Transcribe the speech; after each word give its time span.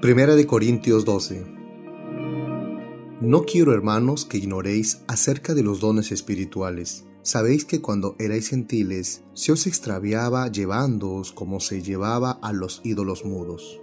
Primera 0.00 0.36
de 0.36 0.46
Corintios 0.46 1.04
12 1.04 1.44
No 3.20 3.42
quiero, 3.42 3.74
hermanos, 3.74 4.24
que 4.26 4.38
ignoréis 4.38 5.02
acerca 5.08 5.54
de 5.54 5.64
los 5.64 5.80
dones 5.80 6.12
espirituales. 6.12 7.04
Sabéis 7.22 7.64
que 7.64 7.80
cuando 7.80 8.14
erais 8.20 8.48
gentiles, 8.48 9.24
se 9.34 9.50
os 9.50 9.66
extraviaba 9.66 10.52
llevándoos 10.52 11.32
como 11.32 11.58
se 11.58 11.82
llevaba 11.82 12.30
a 12.30 12.52
los 12.52 12.80
ídolos 12.84 13.24
mudos. 13.24 13.80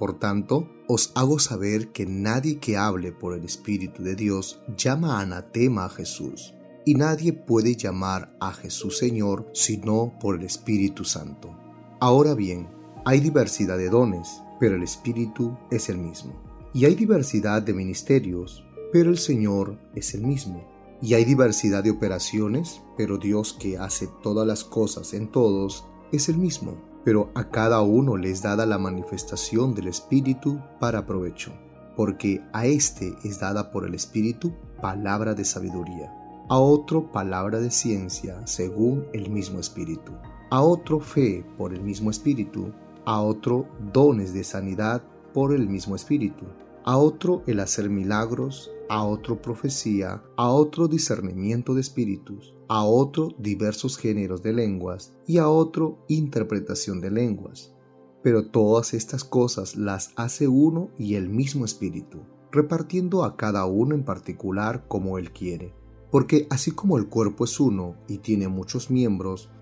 Por 0.00 0.18
tanto, 0.18 0.68
os 0.88 1.12
hago 1.14 1.38
saber 1.38 1.92
que 1.92 2.06
nadie 2.06 2.58
que 2.58 2.76
hable 2.76 3.12
por 3.12 3.32
el 3.38 3.44
Espíritu 3.44 4.02
de 4.02 4.16
Dios 4.16 4.60
llama 4.76 5.20
anatema 5.20 5.84
a 5.84 5.90
Jesús, 5.90 6.54
y 6.84 6.96
nadie 6.96 7.32
puede 7.32 7.76
llamar 7.76 8.36
a 8.40 8.52
Jesús 8.52 8.98
Señor 8.98 9.48
sino 9.54 10.18
por 10.20 10.34
el 10.34 10.42
Espíritu 10.42 11.04
Santo. 11.04 11.56
Ahora 12.00 12.34
bien, 12.34 12.66
hay 13.04 13.20
diversidad 13.20 13.78
de 13.78 13.90
dones, 13.90 14.42
pero 14.62 14.76
el 14.76 14.84
Espíritu 14.84 15.58
es 15.72 15.88
el 15.88 15.98
mismo. 15.98 16.34
Y 16.72 16.84
hay 16.84 16.94
diversidad 16.94 17.62
de 17.62 17.74
ministerios, 17.74 18.64
pero 18.92 19.10
el 19.10 19.18
Señor 19.18 19.76
es 19.96 20.14
el 20.14 20.22
mismo. 20.22 20.64
Y 21.02 21.14
hay 21.14 21.24
diversidad 21.24 21.82
de 21.82 21.90
operaciones, 21.90 22.80
pero 22.96 23.18
Dios 23.18 23.54
que 23.54 23.76
hace 23.76 24.08
todas 24.22 24.46
las 24.46 24.62
cosas 24.62 25.14
en 25.14 25.26
todos 25.26 25.84
es 26.12 26.28
el 26.28 26.38
mismo. 26.38 26.76
Pero 27.04 27.32
a 27.34 27.50
cada 27.50 27.82
uno 27.82 28.16
les 28.16 28.40
dada 28.40 28.64
la 28.64 28.78
manifestación 28.78 29.74
del 29.74 29.88
Espíritu 29.88 30.60
para 30.78 31.06
provecho, 31.06 31.52
porque 31.96 32.40
a 32.52 32.64
éste 32.64 33.16
es 33.24 33.40
dada 33.40 33.72
por 33.72 33.84
el 33.84 33.96
Espíritu 33.96 34.52
palabra 34.80 35.34
de 35.34 35.44
sabiduría, 35.44 36.14
a 36.48 36.56
otro 36.60 37.10
palabra 37.10 37.58
de 37.58 37.72
ciencia 37.72 38.46
según 38.46 39.06
el 39.12 39.28
mismo 39.28 39.58
Espíritu, 39.58 40.12
a 40.50 40.62
otro 40.62 41.00
fe 41.00 41.44
por 41.58 41.74
el 41.74 41.82
mismo 41.82 42.12
Espíritu, 42.12 42.72
a 43.04 43.20
otro 43.20 43.66
dones 43.92 44.32
de 44.32 44.44
sanidad 44.44 45.02
por 45.32 45.54
el 45.54 45.68
mismo 45.68 45.96
Espíritu, 45.96 46.44
a 46.84 46.96
otro 46.96 47.42
el 47.46 47.60
hacer 47.60 47.88
milagros, 47.88 48.70
a 48.88 49.04
otro 49.04 49.40
profecía, 49.40 50.22
a 50.36 50.48
otro 50.50 50.88
discernimiento 50.88 51.74
de 51.74 51.80
espíritus, 51.80 52.54
a 52.68 52.84
otro 52.84 53.28
diversos 53.38 53.96
géneros 53.96 54.42
de 54.42 54.52
lenguas 54.52 55.14
y 55.26 55.38
a 55.38 55.48
otro 55.48 55.98
interpretación 56.08 57.00
de 57.00 57.10
lenguas. 57.10 57.74
Pero 58.22 58.46
todas 58.46 58.94
estas 58.94 59.24
cosas 59.24 59.76
las 59.76 60.12
hace 60.16 60.46
uno 60.46 60.90
y 60.98 61.14
el 61.14 61.28
mismo 61.28 61.64
Espíritu, 61.64 62.20
repartiendo 62.50 63.24
a 63.24 63.36
cada 63.36 63.66
uno 63.66 63.94
en 63.94 64.04
particular 64.04 64.84
como 64.88 65.18
Él 65.18 65.32
quiere. 65.32 65.74
Porque 66.10 66.46
así 66.50 66.70
como 66.70 66.98
el 66.98 67.08
cuerpo 67.08 67.44
es 67.44 67.58
uno 67.58 67.96
y 68.06 68.18
tiene 68.18 68.48
muchos 68.48 68.90
miembros, 68.90 69.50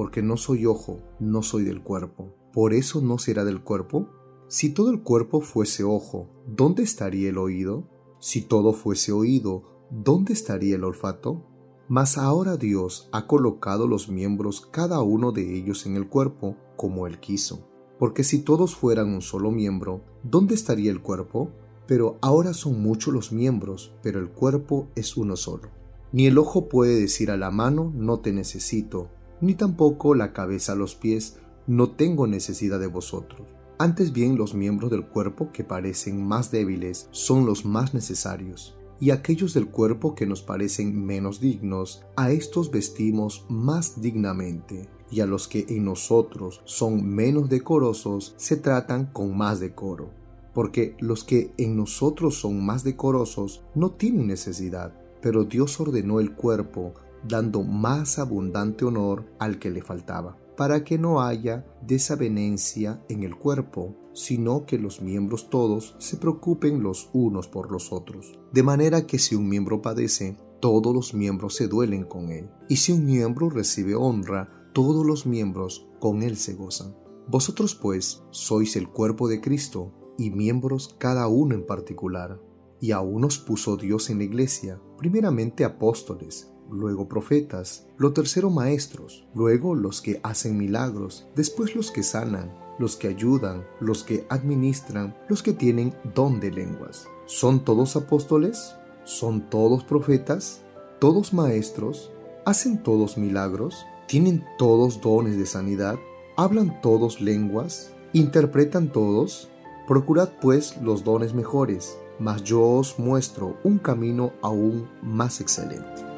porque 0.00 0.22
no 0.22 0.38
soy 0.38 0.64
ojo, 0.64 1.02
no 1.18 1.42
soy 1.42 1.62
del 1.62 1.82
cuerpo. 1.82 2.32
¿Por 2.54 2.72
eso 2.72 3.02
no 3.02 3.18
será 3.18 3.44
del 3.44 3.62
cuerpo? 3.62 4.08
Si 4.48 4.72
todo 4.72 4.90
el 4.90 5.02
cuerpo 5.02 5.42
fuese 5.42 5.84
ojo, 5.84 6.30
¿dónde 6.46 6.82
estaría 6.82 7.28
el 7.28 7.36
oído? 7.36 7.86
Si 8.18 8.40
todo 8.40 8.72
fuese 8.72 9.12
oído, 9.12 9.62
¿dónde 9.90 10.32
estaría 10.32 10.76
el 10.76 10.84
olfato? 10.84 11.44
Mas 11.86 12.16
ahora 12.16 12.56
Dios 12.56 13.10
ha 13.12 13.26
colocado 13.26 13.86
los 13.86 14.08
miembros 14.08 14.62
cada 14.62 15.02
uno 15.02 15.32
de 15.32 15.54
ellos 15.54 15.84
en 15.84 15.96
el 15.96 16.08
cuerpo 16.08 16.56
como 16.78 17.06
Él 17.06 17.20
quiso. 17.20 17.68
Porque 17.98 18.24
si 18.24 18.38
todos 18.38 18.74
fueran 18.74 19.12
un 19.12 19.20
solo 19.20 19.50
miembro, 19.50 20.00
¿dónde 20.22 20.54
estaría 20.54 20.90
el 20.90 21.02
cuerpo? 21.02 21.50
Pero 21.86 22.16
ahora 22.22 22.54
son 22.54 22.80
muchos 22.80 23.12
los 23.12 23.32
miembros, 23.32 23.92
pero 24.02 24.18
el 24.18 24.30
cuerpo 24.30 24.88
es 24.94 25.18
uno 25.18 25.36
solo. 25.36 25.68
Ni 26.10 26.26
el 26.26 26.38
ojo 26.38 26.70
puede 26.70 26.98
decir 26.98 27.30
a 27.30 27.36
la 27.36 27.50
mano, 27.50 27.92
no 27.94 28.20
te 28.20 28.32
necesito, 28.32 29.10
ni 29.40 29.54
tampoco 29.54 30.14
la 30.14 30.32
cabeza 30.32 30.72
a 30.72 30.76
los 30.76 30.94
pies, 30.94 31.38
no 31.66 31.90
tengo 31.90 32.26
necesidad 32.26 32.80
de 32.80 32.86
vosotros. 32.86 33.42
Antes 33.78 34.12
bien 34.12 34.36
los 34.36 34.54
miembros 34.54 34.90
del 34.90 35.06
cuerpo 35.06 35.52
que 35.52 35.64
parecen 35.64 36.26
más 36.26 36.50
débiles 36.50 37.08
son 37.12 37.46
los 37.46 37.64
más 37.64 37.94
necesarios, 37.94 38.76
y 39.00 39.10
aquellos 39.10 39.54
del 39.54 39.68
cuerpo 39.68 40.14
que 40.14 40.26
nos 40.26 40.42
parecen 40.42 41.04
menos 41.06 41.40
dignos, 41.40 42.04
a 42.16 42.30
estos 42.30 42.70
vestimos 42.70 43.46
más 43.48 44.02
dignamente, 44.02 44.88
y 45.10 45.20
a 45.20 45.26
los 45.26 45.48
que 45.48 45.66
en 45.68 45.84
nosotros 45.84 46.60
son 46.64 47.06
menos 47.08 47.48
decorosos 47.48 48.34
se 48.36 48.56
tratan 48.56 49.06
con 49.06 49.36
más 49.36 49.60
decoro. 49.60 50.10
Porque 50.54 50.96
los 51.00 51.24
que 51.24 51.52
en 51.56 51.76
nosotros 51.76 52.36
son 52.38 52.64
más 52.64 52.84
decorosos 52.84 53.62
no 53.74 53.92
tienen 53.92 54.26
necesidad, 54.26 54.92
pero 55.22 55.44
Dios 55.44 55.80
ordenó 55.80 56.20
el 56.20 56.34
cuerpo 56.34 56.94
dando 57.28 57.62
más 57.62 58.18
abundante 58.18 58.84
honor 58.84 59.26
al 59.38 59.58
que 59.58 59.70
le 59.70 59.82
faltaba, 59.82 60.38
para 60.56 60.84
que 60.84 60.98
no 60.98 61.22
haya 61.22 61.66
desavenencia 61.86 63.02
en 63.08 63.22
el 63.22 63.36
cuerpo, 63.36 63.96
sino 64.12 64.66
que 64.66 64.78
los 64.78 65.00
miembros 65.00 65.48
todos 65.50 65.94
se 65.98 66.16
preocupen 66.16 66.82
los 66.82 67.10
unos 67.12 67.48
por 67.48 67.70
los 67.70 67.92
otros. 67.92 68.38
De 68.52 68.62
manera 68.62 69.06
que 69.06 69.18
si 69.18 69.34
un 69.34 69.48
miembro 69.48 69.82
padece, 69.82 70.36
todos 70.60 70.94
los 70.94 71.14
miembros 71.14 71.54
se 71.54 71.68
duelen 71.68 72.04
con 72.04 72.30
él, 72.30 72.50
y 72.68 72.76
si 72.76 72.92
un 72.92 73.06
miembro 73.06 73.48
recibe 73.48 73.94
honra, 73.94 74.70
todos 74.72 75.06
los 75.06 75.26
miembros 75.26 75.88
con 75.98 76.22
él 76.22 76.36
se 76.36 76.54
gozan. 76.54 76.94
Vosotros 77.26 77.74
pues 77.74 78.22
sois 78.30 78.76
el 78.76 78.88
cuerpo 78.88 79.28
de 79.28 79.40
Cristo, 79.40 79.94
y 80.20 80.30
miembros 80.30 80.94
cada 80.98 81.28
uno 81.28 81.54
en 81.54 81.64
particular. 81.64 82.38
Y 82.78 82.92
a 82.92 83.00
unos 83.00 83.38
puso 83.38 83.76
Dios 83.78 84.10
en 84.10 84.18
la 84.18 84.24
iglesia, 84.24 84.80
primeramente 84.98 85.64
apóstoles, 85.64 86.52
luego 86.70 87.08
profetas, 87.08 87.86
lo 87.96 88.12
tercero 88.12 88.50
maestros, 88.50 89.26
luego 89.34 89.74
los 89.74 90.00
que 90.00 90.20
hacen 90.22 90.56
milagros, 90.56 91.26
después 91.34 91.74
los 91.74 91.90
que 91.90 92.02
sanan, 92.02 92.52
los 92.78 92.96
que 92.96 93.08
ayudan, 93.08 93.66
los 93.80 94.04
que 94.04 94.26
administran, 94.30 95.14
los 95.28 95.42
que 95.42 95.52
tienen 95.52 95.94
don 96.14 96.40
de 96.40 96.50
lenguas. 96.50 97.06
¿Son 97.26 97.64
todos 97.64 97.94
apóstoles? 97.96 98.74
¿Son 99.04 99.50
todos 99.50 99.84
profetas? 99.84 100.62
¿Todos 100.98 101.32
maestros? 101.32 102.10
¿Hacen 102.46 102.82
todos 102.82 103.18
milagros? 103.18 103.84
¿Tienen 104.08 104.44
todos 104.58 105.00
dones 105.00 105.36
de 105.36 105.46
sanidad? 105.46 105.96
¿Hablan 106.36 106.80
todos 106.80 107.20
lenguas? 107.20 107.92
¿Interpretan 108.12 108.90
todos? 108.90 109.48
Procurad 109.86 110.30
pues 110.40 110.76
los 110.82 111.04
dones 111.04 111.34
mejores, 111.34 111.98
mas 112.18 112.42
yo 112.44 112.62
os 112.62 112.98
muestro 112.98 113.56
un 113.62 113.78
camino 113.78 114.32
aún 114.42 114.88
más 115.02 115.40
excelente. 115.40 116.09